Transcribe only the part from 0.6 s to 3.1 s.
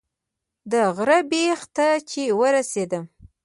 د غره بیخ ته چې ورسېدم.